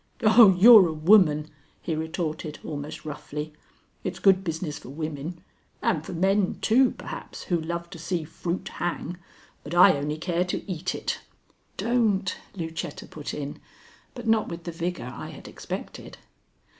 [0.23, 1.45] "Oh, you're a woman!"
[1.79, 3.53] he retorted, almost roughly.
[4.03, 5.43] "It's good business for women;
[5.79, 9.17] and for men, too, perhaps, who love to see fruit hang,
[9.63, 11.19] but I only care to eat it."
[11.77, 13.59] "Don't," Lucetta put in,
[14.15, 16.17] but not with the vigor I had expected.